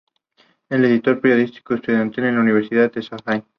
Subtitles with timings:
[0.67, 1.01] Tiene nivel
[1.33, 3.45] olímpico en pesas y tiene una extraordinaria agilidad y reflejos.